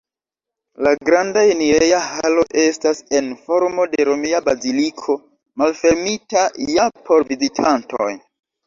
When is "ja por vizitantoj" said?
6.75-8.15